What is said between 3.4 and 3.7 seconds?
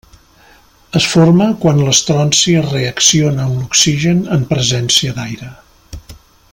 amb